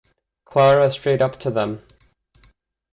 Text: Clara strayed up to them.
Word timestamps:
Clara 0.45 0.89
strayed 0.89 1.21
up 1.21 1.37
to 1.41 1.51
them. 1.51 1.83